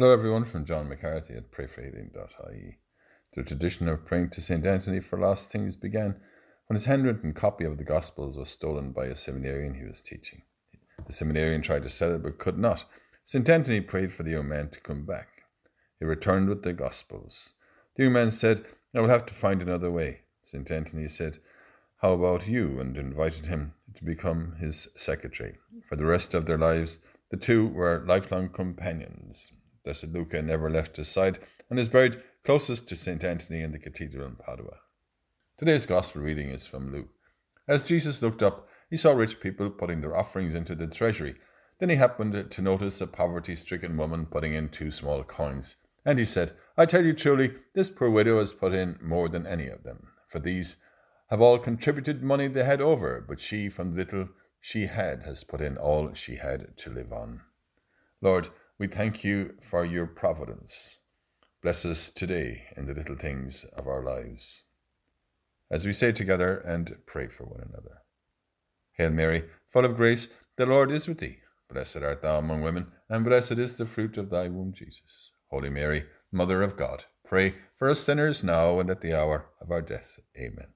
[0.00, 2.78] Hello, everyone, from John McCarthy at prayforhealing.ie.
[3.34, 4.64] The tradition of praying to St.
[4.64, 6.16] Anthony for lost things began
[6.66, 10.40] when his handwritten copy of the Gospels was stolen by a seminarian he was teaching.
[11.06, 12.86] The seminarian tried to sell it but could not.
[13.26, 13.46] St.
[13.46, 15.28] Anthony prayed for the young man to come back.
[15.98, 17.52] He returned with the Gospels.
[17.96, 18.64] The young man said,
[18.94, 20.20] I will have to find another way.
[20.44, 20.70] St.
[20.70, 21.40] Anthony said,
[22.00, 22.80] How about you?
[22.80, 25.58] and invited him to become his secretary.
[25.90, 29.52] For the rest of their lives, the two were lifelong companions.
[29.84, 31.38] Blessed Luca never left his side
[31.70, 33.24] and is buried closest to St.
[33.24, 34.78] Anthony in the cathedral in Padua.
[35.56, 37.08] Today's Gospel reading is from Luke.
[37.66, 41.36] As Jesus looked up, he saw rich people putting their offerings into the treasury.
[41.78, 45.76] Then he happened to notice a poverty stricken woman putting in two small coins.
[46.04, 49.46] And he said, I tell you truly, this poor widow has put in more than
[49.46, 50.08] any of them.
[50.28, 50.76] For these
[51.28, 54.28] have all contributed money they had over, but she, from the little
[54.60, 57.40] she had, has put in all she had to live on.
[58.20, 58.48] Lord,
[58.80, 60.96] we thank you for your providence.
[61.62, 64.64] Bless us today in the little things of our lives.
[65.70, 67.98] As we say together and pray for one another.
[68.92, 71.36] Hail Mary, full of grace, the Lord is with thee.
[71.70, 75.30] Blessed art thou among women, and blessed is the fruit of thy womb, Jesus.
[75.50, 79.70] Holy Mary, Mother of God, pray for us sinners now and at the hour of
[79.70, 80.18] our death.
[80.38, 80.68] Amen.